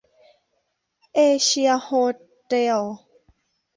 [1.15, 1.87] เอเชียโฮ
[2.47, 2.81] เต็ล